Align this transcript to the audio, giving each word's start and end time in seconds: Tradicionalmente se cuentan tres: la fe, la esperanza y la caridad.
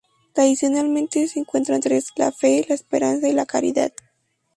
Tradicionalmente 0.33 1.27
se 1.27 1.45
cuentan 1.45 1.79
tres: 1.79 2.07
la 2.15 2.31
fe, 2.31 2.65
la 2.67 2.73
esperanza 2.73 3.27
y 3.27 3.33
la 3.33 3.45
caridad. 3.45 3.93